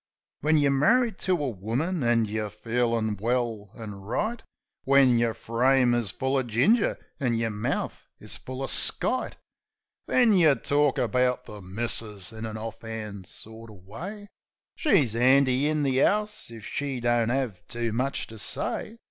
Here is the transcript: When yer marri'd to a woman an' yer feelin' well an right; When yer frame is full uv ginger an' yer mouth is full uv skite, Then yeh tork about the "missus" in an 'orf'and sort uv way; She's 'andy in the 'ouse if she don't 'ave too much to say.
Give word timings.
When 0.39 0.57
yer 0.57 0.71
marri'd 0.71 1.19
to 1.19 1.33
a 1.33 1.47
woman 1.47 2.03
an' 2.03 2.25
yer 2.25 2.49
feelin' 2.49 3.17
well 3.17 3.69
an 3.75 3.93
right; 4.01 4.41
When 4.83 5.19
yer 5.19 5.35
frame 5.35 5.93
is 5.93 6.09
full 6.09 6.41
uv 6.41 6.47
ginger 6.47 6.97
an' 7.19 7.35
yer 7.35 7.51
mouth 7.51 8.07
is 8.19 8.35
full 8.35 8.61
uv 8.61 8.69
skite, 8.69 9.35
Then 10.07 10.33
yeh 10.33 10.55
tork 10.55 10.97
about 10.97 11.45
the 11.45 11.61
"missus" 11.61 12.31
in 12.33 12.47
an 12.47 12.55
'orf'and 12.57 13.27
sort 13.27 13.69
uv 13.69 13.83
way; 13.83 14.27
She's 14.75 15.15
'andy 15.15 15.67
in 15.67 15.83
the 15.83 16.03
'ouse 16.03 16.49
if 16.49 16.65
she 16.65 16.99
don't 16.99 17.29
'ave 17.29 17.59
too 17.67 17.93
much 17.93 18.25
to 18.25 18.39
say. 18.39 18.97